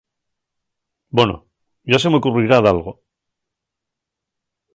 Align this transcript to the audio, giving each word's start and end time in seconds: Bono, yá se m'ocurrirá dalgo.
Bono, 1.19 1.37
yá 1.91 1.99
se 2.01 2.11
m'ocurrirá 2.11 2.59
dalgo. 2.63 2.91